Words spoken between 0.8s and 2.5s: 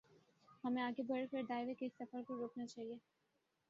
آگے بڑھ کر دائرے کے اس سفر کو